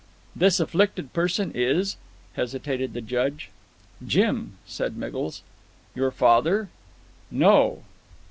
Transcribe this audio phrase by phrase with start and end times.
[0.35, 1.95] "This afflicted person is"
[2.35, 3.51] hesitated the Judge.
[4.03, 5.43] "Jim," said Miggles.
[5.93, 6.69] "Your father?"
[7.29, 7.83] "No."